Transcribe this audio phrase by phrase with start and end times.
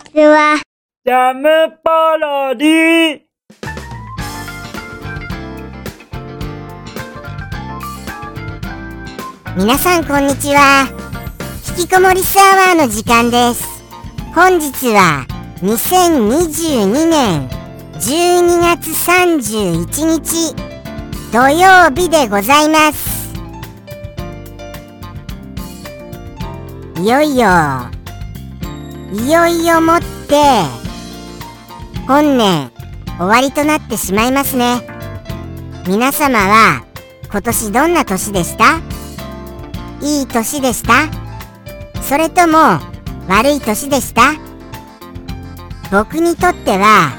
[0.00, 0.60] ちは。
[1.04, 1.48] ジャム
[1.82, 3.20] パロディ
[9.56, 10.88] 皆さんこんにちは。
[11.78, 13.66] 引きこもりスアワーの時間です。
[14.34, 15.26] 本日は
[15.62, 17.48] 2022年
[17.94, 20.54] 12月31日
[21.32, 23.20] 土曜日でございます。
[27.00, 27.48] いよいよ、
[29.12, 30.36] いよいよもって
[32.06, 32.70] 本年
[33.18, 34.86] 終わりとなってしまいますね。
[35.86, 36.84] 皆様は
[37.28, 38.78] 今年どんな年でした？
[40.00, 41.08] いい年でした？
[42.02, 42.58] それとも
[43.28, 44.34] 悪い年でした？
[45.90, 47.12] 僕にとっては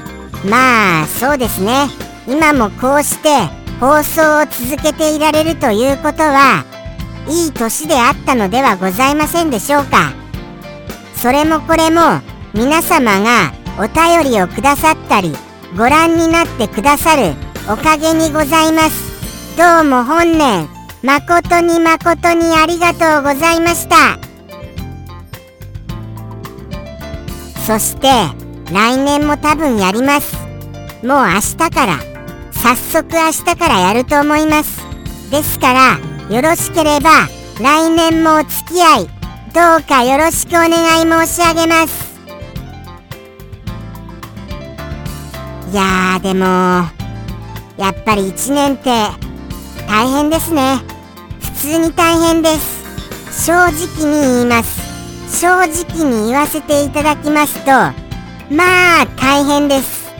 [0.48, 1.88] まあそうですね。
[2.26, 3.28] 今もこうして
[3.80, 6.64] 放送を続けていられるということは
[7.28, 10.21] いい年であったのではございませんでしょうか？
[11.22, 12.20] それもこれも
[12.52, 15.32] 皆様がお便りをくださったり
[15.78, 17.34] ご覧になってくださる
[17.70, 19.56] おかげにございます。
[19.56, 20.68] どうも本年
[21.04, 24.18] 誠に誠にありがとうございました。
[27.68, 28.08] そして
[28.72, 30.34] 来年も多分やります。
[31.06, 31.98] もう明日から
[32.50, 34.80] 早速明日からやると思います。
[35.30, 37.10] ですからよろしければ
[37.60, 39.21] 来年もお付き合い
[39.54, 42.10] どうかよろしくお願い申し上げます。
[45.70, 46.46] いやーでも
[47.76, 48.90] やっぱり1年って
[49.86, 50.78] 大変ですね。
[51.40, 53.44] 普通に大変です。
[53.44, 55.38] 正直に言います。
[55.38, 57.70] 正直に言わせていただきますと
[58.54, 60.10] まあ大変です。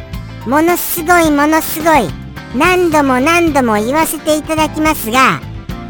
[0.46, 2.06] ものすごいものすごい。
[2.54, 5.40] 何度も何度も言わせていただきますが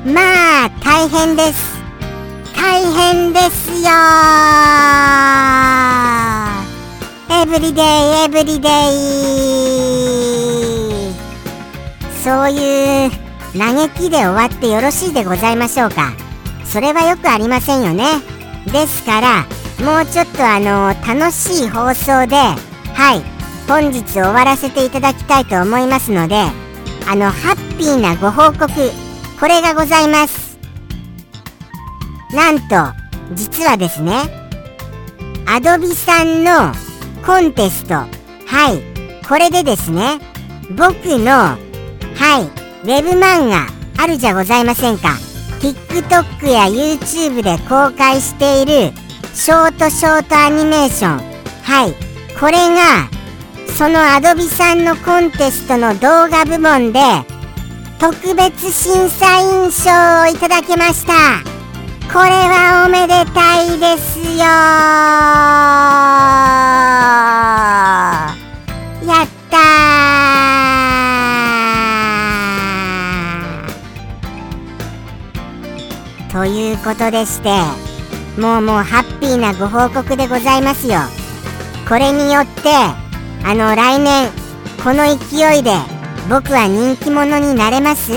[0.07, 1.72] まあ大変です。
[2.63, 3.91] 大変ですよ。
[7.29, 7.85] エブリデイ
[8.27, 8.71] エブリデイ
[12.23, 13.11] そういう
[13.59, 16.13] 嘆きで終わってよろしいでございましょうか。
[16.65, 18.05] それはよくありませんよね。
[18.73, 19.41] ですから
[19.85, 23.25] もうちょっとあの楽しい放送ではい
[23.67, 26.37] 本日終わらせていただきたいと思いますので
[27.09, 28.69] あのハッピーなご報告
[29.41, 30.42] これがございます。
[32.33, 32.77] なんと
[33.35, 34.15] 実はですね
[35.47, 36.73] アドビさんの
[37.25, 38.07] コンテストは
[38.73, 40.19] いこれでですね
[40.71, 42.43] 僕のはい
[42.83, 43.67] ウェブ漫画
[44.03, 45.11] あるじゃございませんか。
[45.61, 48.93] TikTok や YouTube で公開している
[49.33, 51.19] ショートショートアニメーション。
[51.63, 51.95] はい
[52.41, 53.09] これが
[53.79, 57.01] そのアドビさんのコンテストの動画部門で
[58.01, 59.91] 特別審査員賞
[60.25, 61.52] をいただきました。
[62.13, 64.45] これはおめでたいですよ。
[69.09, 69.57] やった
[76.31, 77.49] ということでして
[78.39, 80.99] もうもうハッピーなご報告でございますよ。
[81.89, 82.69] これによって
[83.43, 84.31] あの来年
[84.85, 85.73] この勢いで
[86.29, 88.13] 僕は人気者になれます？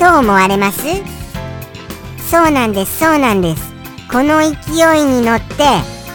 [0.00, 0.80] どう思われます？
[2.28, 3.72] そうなんですそうなんです。
[4.10, 4.50] この勢
[5.00, 5.64] いに乗って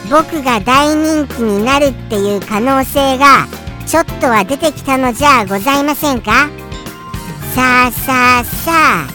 [0.09, 3.47] 僕が大人気になるっていう可能性が
[3.87, 6.49] ちょっとは出てきたのじゃございませんか？
[7.55, 9.07] さあさあさあ。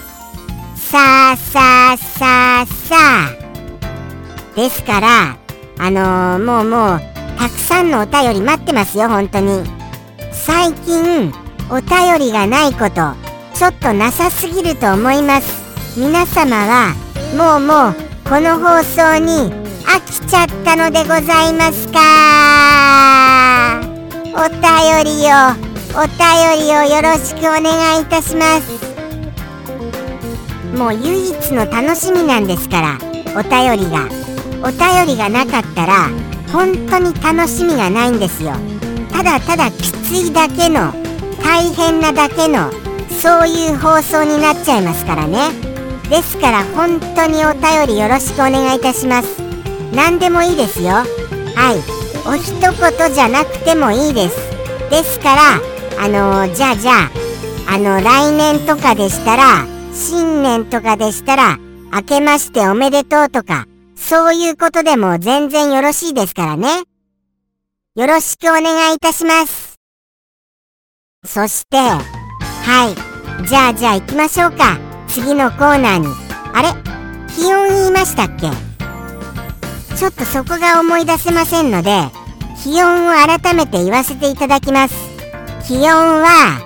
[0.77, 4.57] さあさあさあさあ。
[4.57, 5.37] ですから
[5.79, 7.01] あのー、もうもう
[7.39, 9.63] たくさんのお便り待ってますよ本当に。
[10.33, 11.33] 最近
[11.71, 13.15] お便りがないこと
[13.55, 15.66] ちょっとなさすぎると思います。
[15.97, 16.95] 皆様は
[17.35, 17.95] もうもう
[18.29, 19.51] この放送に
[19.87, 23.81] 飽きちゃったのでございますか？
[24.35, 24.61] お便
[25.07, 25.57] りを
[25.99, 26.21] お便
[26.67, 28.77] りをよろしくお願いいたします。
[30.77, 32.99] もう唯一の楽しみなんですから
[33.35, 34.07] お便りが。
[34.63, 36.11] お便りがなかったら
[36.53, 38.53] 本当に楽しみがないんですよ。
[39.13, 40.93] ただただきついだけの
[41.43, 42.71] 大変なだけの
[43.09, 45.65] そういう放送になっちゃいますからね。
[46.09, 49.41] ですから本当にお便りよろしくお願いいたします。
[49.93, 50.91] 何でもいいですよ。
[50.91, 51.07] はい。
[52.29, 54.37] お一言じゃなくてもいいです。
[54.91, 55.43] ですから
[55.99, 61.59] あのー、じゃあじゃああの来年とかでしたら新年とかでしたら
[61.93, 63.67] 明けましておめでとうとか
[63.97, 66.69] そういうことでも全然よろしいですからね。
[67.97, 69.75] よろしくお願いいたします。
[71.25, 71.97] そしては
[73.43, 73.47] い。
[73.47, 74.86] じゃあじゃあ行きましょうか。
[75.17, 76.09] 次のコーナーに。
[76.53, 76.69] あれ？
[77.35, 78.51] 気温言いましたっけ？
[79.97, 82.03] ちょっとそこが思い出せませんので
[82.63, 84.95] 気温を改めて言わせていただきます。
[85.67, 86.61] 気温は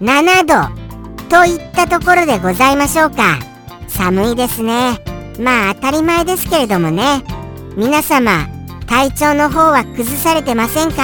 [0.00, 3.40] 7度といったところでございましょうか。
[3.88, 5.00] 寒いですね。
[5.40, 7.24] まあ当たり前ですけれどもね。
[7.76, 8.46] 皆様
[8.86, 11.02] 体調の方は崩されてませんか？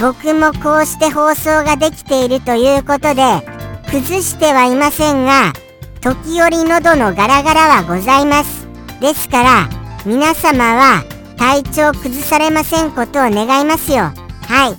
[0.00, 3.51] 僕もこうして放送ができているということで
[3.92, 5.52] 崩してはいませんが
[6.00, 8.66] 時折喉のガラガラはございます。
[9.02, 9.68] ですから
[10.06, 11.04] 皆様は
[11.36, 14.04] 体調崩されませんことを願いますよ。
[14.48, 14.74] は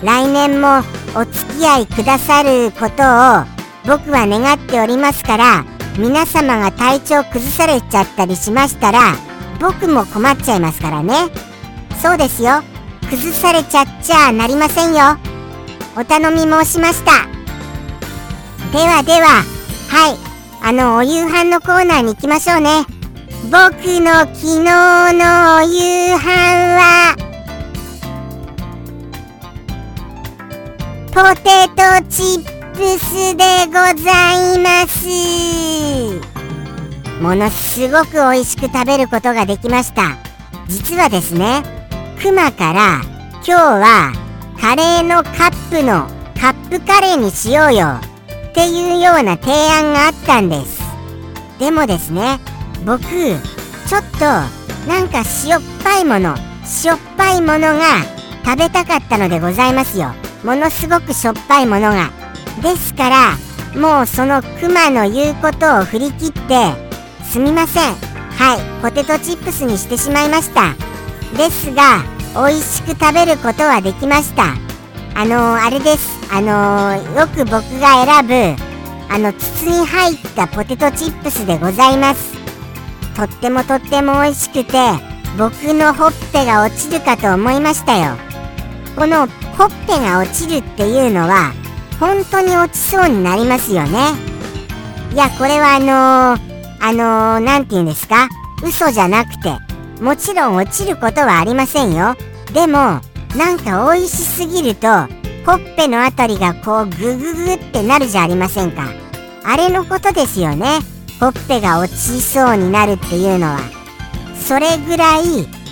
[0.00, 0.04] い。
[0.04, 0.78] 来年も
[1.16, 3.44] お付き合いくださることを
[3.84, 5.64] 僕は願っておりますから
[5.98, 9.00] 皆様が体調崩されちゃったりしましたら
[9.60, 11.14] 僕も困っちゃいますからね。
[12.00, 12.62] そうですよ。
[13.10, 15.18] 崩されちゃっちゃなりませんよ。
[15.96, 17.31] お頼み申しました。
[18.72, 19.44] ではでは
[19.90, 20.16] はい。
[20.64, 22.86] あのお夕飯のコーナーに行きましょうね。
[23.50, 23.60] 僕
[24.00, 26.22] の昨日のお夕飯
[26.78, 27.14] は
[31.08, 33.72] ポテトチップスでご
[34.02, 35.06] ざいます。
[37.20, 40.16] ものすごく美味しく食べることができました。
[40.68, 41.62] 実はですね
[42.22, 43.02] クマから
[43.34, 44.12] 今日は
[44.58, 46.08] カレーのカップの
[46.40, 48.00] カップカレーにしようよ。
[48.52, 50.82] っていうような提案があったんです。
[51.58, 52.38] でもですね
[52.84, 54.26] 僕ちょっと
[54.86, 56.34] なんか塩っぱいもの
[56.84, 57.80] 塩っぱいものが
[58.44, 60.12] 食べたかったのでございますよ。
[60.44, 62.10] ものすごくしょっぱいものが。
[62.62, 63.36] ですから
[63.74, 66.72] もうそのクマの言うことを振り切って
[67.24, 67.94] すみません。
[68.36, 70.74] はいポテトチップスにしてしまいました。
[71.38, 72.02] ですが
[72.34, 74.54] 美味しく食べることはできました。
[75.14, 76.21] あのー、あれです。
[76.34, 78.62] あのー、よく僕が選ぶ
[79.12, 82.32] あの筒に入ったポテトチップスでございます。
[83.14, 84.72] とってもとっても美味しくて
[85.36, 88.16] 僕のほっぺが落ちるかと思いましたよ。
[88.96, 89.26] この
[89.58, 91.52] ほっぺが落ちるっていうのは
[92.00, 93.98] 本当に落ちそうになりますよね。
[95.12, 98.30] いやこれはあのー、あの何、て言うんですか？
[98.64, 99.50] 嘘じゃなくて
[100.02, 102.16] もちろん落ちることはありませんよ。
[102.54, 103.02] でも
[103.36, 104.88] なんか美味しすぎると
[105.44, 108.84] ほっぺのあたりがこうグググってなるじゃありませんか。
[109.44, 110.78] あれのことですよね。
[111.18, 113.58] ほっぺが落ちそうになるっていうのは。
[114.40, 115.22] それぐらい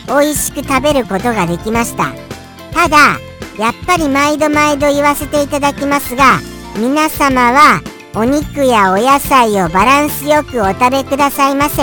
[0.07, 2.13] 美味しく食べることができました。
[2.73, 2.97] ただ
[3.59, 6.39] やっぱり毎度毎度言わせていただきますが
[6.77, 7.81] 皆様は
[8.15, 11.83] お肉やお野菜をバランスよくお食べくださいませ。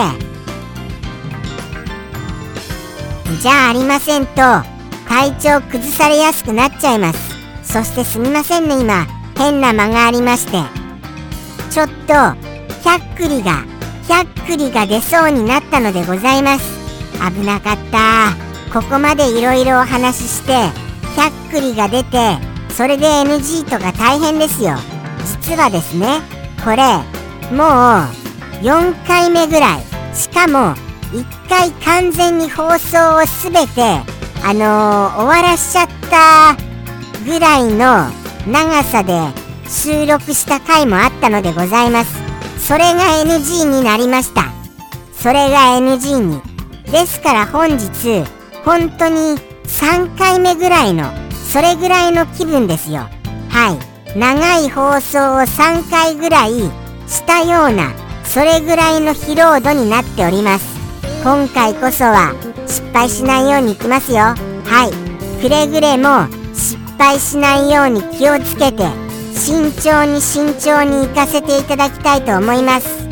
[3.42, 4.42] じゃあありませんと
[5.07, 7.37] 体調崩されやすくなっちゃいます。
[7.67, 9.05] そしてすみませんね今。
[9.37, 10.63] 変な間がありまして。
[11.69, 11.93] ちょっと
[12.81, 13.63] ひゃっくりが
[14.07, 16.65] ひゃっくりが出そうになったのでございます。
[17.19, 18.35] 危なかった。
[18.73, 20.53] ここまでいろいろお話しして
[21.13, 22.37] ひゃっくりが出て
[22.69, 24.75] それで NG とか大変ですよ。
[25.41, 26.21] 実はですね
[26.63, 26.77] これ
[27.55, 27.67] もう
[28.63, 29.83] 4回目ぐらい。
[30.15, 30.73] しかも
[31.11, 33.81] 1回完全に放送を全て
[34.43, 36.66] あのー、終わらしちゃった
[37.25, 38.09] ぐらいの
[38.47, 39.19] 長さで
[39.69, 42.17] 収録した回もあったのでございます。
[42.59, 44.45] それが NG になりました。
[45.13, 46.41] それが NG に。
[46.91, 48.23] ですから本日
[48.63, 51.12] 本当に3回目ぐらいの
[51.51, 53.09] それぐらいの気分ですよ。
[53.50, 53.77] は
[54.15, 54.17] い。
[54.17, 56.51] 長い放送を3回ぐらい
[57.07, 57.91] したような
[58.24, 60.65] それぐらいの疲労度になっております。
[61.24, 62.33] 今回こそは
[62.67, 64.17] 失敗しないようにいきますよ。
[64.19, 64.36] は
[64.89, 65.41] い。
[65.41, 66.27] くれぐれも
[66.98, 68.88] 敗しないように気をつけて
[69.34, 73.08] 慎重に慎重に行かせていただきたいと思います。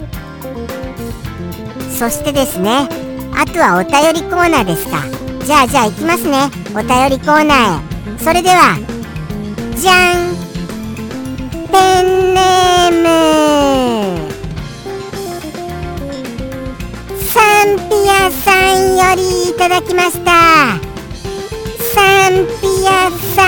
[1.97, 2.89] そしてですね
[3.33, 5.03] あとはお便りコーナーですか。
[5.45, 8.19] じゃあじゃあ行きますねお便りコーナーへ。
[8.19, 8.77] それでは
[9.75, 10.35] じゃん。
[11.71, 14.29] ペンネーム。
[17.19, 20.84] サンピアさんよりいただきました。
[21.95, 23.47] サンピアさ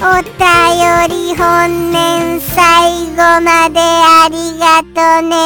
[0.00, 0.34] お便
[1.08, 2.56] り本年最
[3.10, 5.36] 後までありがとね。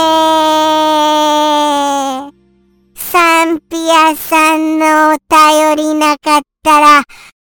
[2.97, 7.03] サンピアさんのお便りなかったら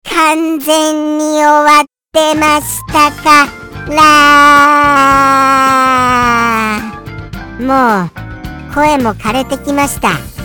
[0.09, 3.45] 完全に終わってましたか？
[3.89, 3.93] ら
[7.59, 8.09] もう
[8.73, 10.36] 声も枯れてきました。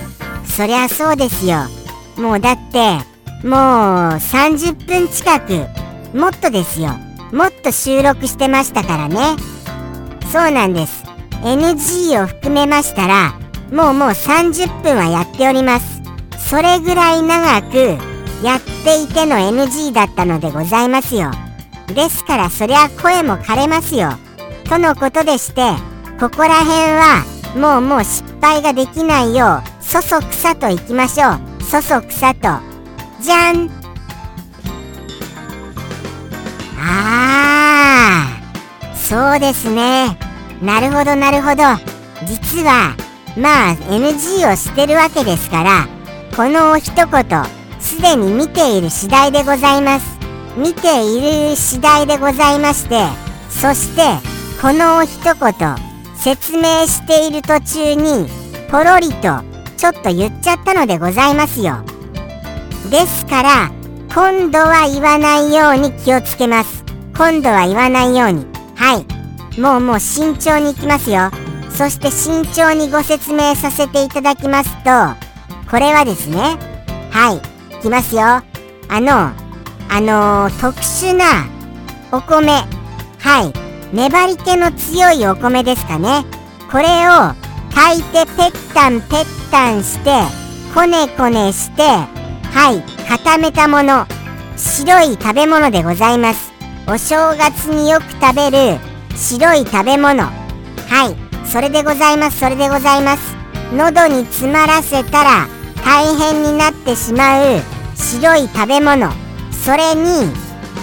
[0.54, 1.60] そりゃそうですよ。
[2.16, 2.98] もうだって
[3.42, 3.56] もう
[4.18, 5.66] 30分近く
[6.16, 6.90] もっとですよ。
[7.32, 9.36] もっと収録してましたからね。
[10.30, 11.04] そうなんです。
[11.42, 13.32] NG を含めましたら
[13.72, 16.02] もうもう30分はやっております。
[16.50, 17.98] それぐらい長く
[18.44, 21.30] やっていての NG だったのでございますよ。
[21.86, 24.10] ですからそりゃ声も枯れますよ。
[24.68, 25.72] とのことでして
[26.20, 27.24] ここら辺は
[27.56, 31.62] もうもう失敗ができないようそそくさといきましょう。
[31.62, 32.48] そそくさと。
[33.20, 33.68] じゃん。
[36.78, 40.16] あーそうですね。
[40.62, 41.62] なるほどなるほど。
[42.24, 42.96] 実は
[43.36, 45.86] まあ NG をしてるわけですから
[46.34, 47.44] この一言
[47.78, 50.06] すでに見ている次第でございます。
[50.56, 53.04] 見ている次第でございまして
[53.50, 54.02] そして
[54.62, 55.76] この一言
[56.16, 58.26] 説明している途中に
[58.70, 59.51] ポロリと
[59.82, 61.82] ちょっと言っちゃったのでございますよ。
[62.88, 63.72] ですから
[64.14, 66.84] 今度は言わないように気をつけます。
[67.16, 68.46] 今度は言わないように。
[68.76, 69.04] は
[69.56, 69.60] い。
[69.60, 71.32] もうもう慎重にいきますよ。
[71.68, 74.90] そして慎重にご説明させていただきますと
[75.68, 76.56] これはですね
[77.10, 77.76] はい。
[77.76, 78.22] いきますよ。
[78.22, 78.44] あ
[78.88, 79.32] の
[79.88, 81.24] あのー、特殊な
[82.12, 82.52] お米。
[83.18, 83.52] はい。
[83.92, 86.24] 粘り気の強いお米ですかね。
[86.70, 87.41] これを
[87.82, 90.10] 炊いてペッタンペッタンして
[90.72, 94.06] こねこねしてはい固めたもの。
[94.56, 96.52] 白い食べ物でございます。
[96.86, 98.78] お正月によく食べる
[99.16, 100.22] 白い食べ物。
[100.22, 100.30] は
[101.10, 103.34] いそれでございますそれでございます。
[103.74, 105.48] 喉に詰まらせたら
[105.84, 107.60] 大変になってしまう
[107.96, 109.10] 白い食べ物。
[109.50, 110.30] それに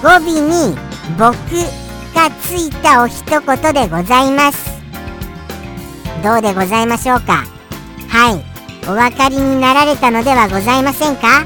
[0.03, 0.77] 語尾に
[1.18, 1.34] 「僕」
[2.13, 4.79] がついたお一言でございます。
[6.22, 7.46] どうでございましょうか？
[8.10, 8.44] はい。
[8.88, 11.46] お分かりになられたのではございませんか？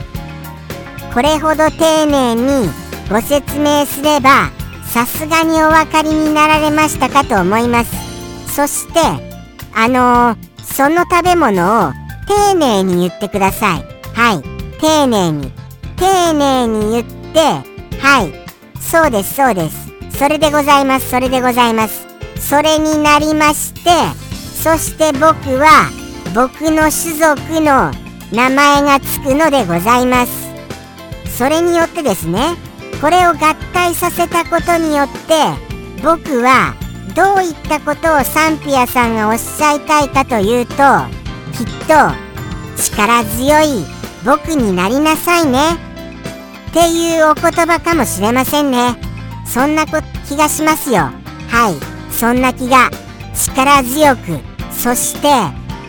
[1.13, 2.70] これほど丁寧に
[3.10, 4.50] ご説明すれば
[4.86, 8.56] さすがにお分かりになられましたかと思います。
[8.56, 9.00] そして
[9.75, 11.94] あのー、その食べ物を
[12.27, 13.84] 丁寧に言ってください。
[14.13, 14.42] はい。
[14.80, 15.51] 丁寧に。
[15.98, 17.03] 丁寧に言っ
[17.34, 17.39] て
[18.00, 18.34] はい。
[18.80, 19.92] そうですそうです。
[20.18, 22.08] それでございますそれでございます。
[22.39, 23.89] それになりまして
[24.63, 25.25] そして僕
[25.60, 25.89] は
[26.34, 27.91] 僕の種族の
[28.32, 30.32] 名前がつくのでございます。
[31.38, 32.55] それによってですね
[33.01, 35.36] これを合体させたことによって
[36.01, 36.75] 僕は
[37.13, 40.75] どういったことをサンピアさんがおっしゃいたいかというと
[41.51, 43.84] きっと力強い
[44.24, 45.74] 僕になりなさいね。
[46.70, 48.96] っていうお言葉かもしれませんね。
[49.46, 51.10] そんな気がしますよ。
[51.50, 52.13] はい。
[52.13, 52.89] そんな気が
[53.36, 54.52] 力強く。
[54.84, 55.30] そして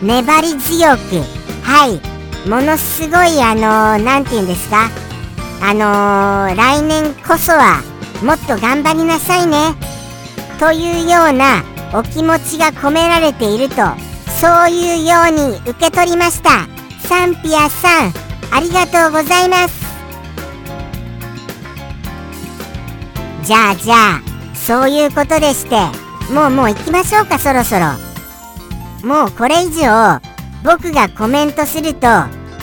[0.01, 1.21] 粘り強く
[1.63, 1.99] はい。
[2.47, 4.89] ものすごいあの何、ー、て言うんですか？
[5.61, 7.81] あのー、来年こそは
[8.23, 9.75] もっと頑張りなさいね。
[10.59, 13.75] というようなお気持ちが込められていると
[14.39, 16.65] そういうように受け取りました。
[17.05, 18.13] サンピアさん
[18.51, 19.75] ありがとうございます。
[23.43, 24.21] じゃあじゃあ
[24.55, 25.75] そういうことでして
[26.33, 28.04] もうもう行きましょうかそろそろ。
[29.05, 30.19] もうこれ以上
[30.63, 32.07] 僕がコメントすると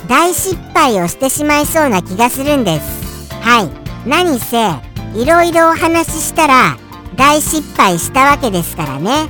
[0.09, 3.33] 大失敗をしてしまいそうな気がするんです。
[3.35, 3.71] はい。
[4.09, 4.71] 何せ
[5.15, 6.77] いろいろお話ししたら
[7.15, 9.29] 大失敗したわけですからね。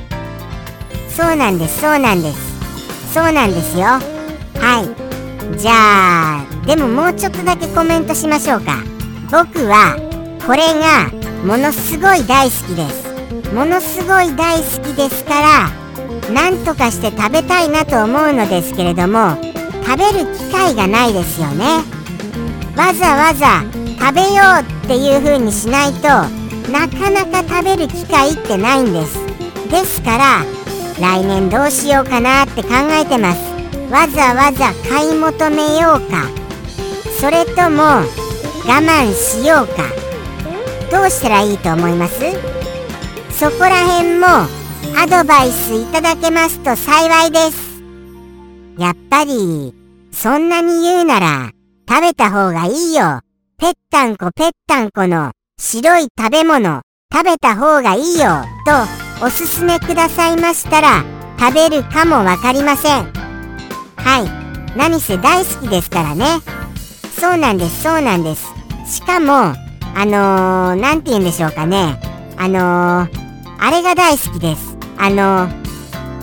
[1.11, 3.13] そうなんですそうなんです。
[3.13, 3.85] そうなんですよ。
[3.85, 4.01] は
[5.53, 5.59] い。
[5.59, 8.83] じゃあでももうちょっとだけコメントしましょうか。
[9.31, 9.99] 僕は
[10.47, 11.11] これが
[11.45, 13.53] ものすごい大好きです。
[13.53, 15.82] ものすごい大好きですから
[16.33, 19.37] なんとかして食べたいなと思うのですけれども
[19.85, 21.65] 食べる機会がないですよね。
[22.77, 23.63] わざわざ
[23.99, 26.09] 食べようっていう風にしないと
[26.73, 29.19] なかなか食べる機会ってないんです。
[29.71, 30.45] ですから
[31.01, 33.41] 来年どうしようかなって考えてます。
[33.91, 36.29] わざわざ買い求めようか。
[37.21, 38.05] それとも我
[38.65, 39.83] 慢しようか。
[40.91, 42.15] どうしたらいいと思います？
[43.31, 44.27] そこら辺も
[44.97, 47.83] アドバイスいただけますと幸いです。
[48.79, 49.75] やっぱり
[50.13, 51.51] そんなに言うなら
[51.89, 53.21] 食べた方がいいよ。
[53.59, 56.83] ぺったんこぺったんこの白い食べ物。
[57.13, 58.45] 食べた方がいいよ。
[59.21, 61.05] とおすすめくださいましたら
[61.39, 63.13] 食べるかもわかりません。
[63.97, 64.77] はい。
[64.77, 66.41] 何せ大好きですからね。
[67.19, 68.47] そうなんですそうなんです。
[68.87, 69.55] しかも
[69.95, 72.01] あの何、ー、て言うんでしょうかね。
[72.39, 73.09] あのー、
[73.61, 74.72] あれが大好きです。
[74.99, 75.49] あの、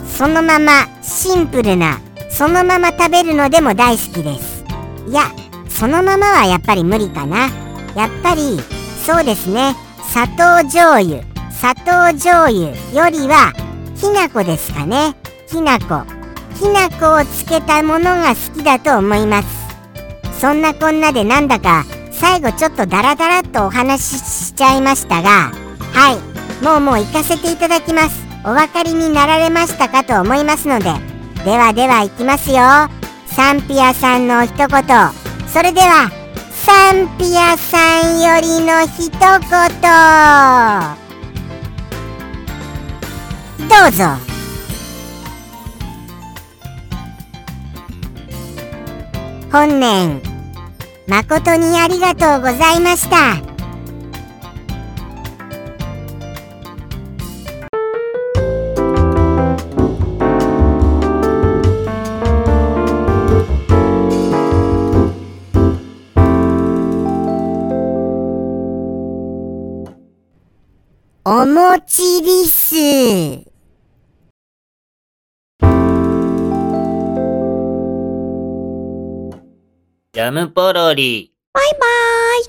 [0.08, 2.00] そのままシンプルな
[2.30, 4.64] そのまま食べるのでも大好きです。
[5.08, 5.24] いや
[5.68, 7.50] そのままはやっぱり無理かな。
[7.96, 8.60] やっぱり
[9.06, 9.76] そうですね。
[10.12, 13.54] 砂糖醤油砂糖醤油よりは
[14.00, 15.16] きな粉ですかね。
[15.48, 16.06] きな粉。
[16.58, 19.48] きな粉をつけたものが好きだと思います。
[20.40, 25.52] そんなこんなでなんだか最後ちょっとダラダラっとお話ししちゃいましたが
[25.94, 26.64] はい。
[26.64, 28.29] もうもう行かせていただきます。
[28.46, 30.86] お分かりになられましたかと思いますので
[31.44, 32.58] ではでは行きますよ。
[33.28, 34.70] サンピアさんの一言。
[35.48, 36.12] それでは
[36.52, 39.20] サンピアさんよりの一言。
[43.70, 44.04] どうぞ。
[49.52, 50.22] 本年
[51.08, 53.59] 誠にありがとうございました。
[71.70, 81.32] もちリスジャムポロリ。
[81.54, 82.46] バイバーイ。